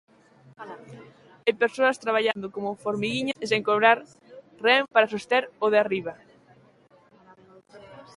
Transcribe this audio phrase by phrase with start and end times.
[1.43, 3.97] Hai persoas traballando como formiguiñas e sen cobrar
[4.65, 6.21] ren para soster 'o de arriba'.